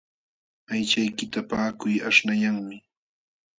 Aychaykita 0.71 1.39
paqakuy 1.49 1.95
aśhnayanmi. 2.07 2.77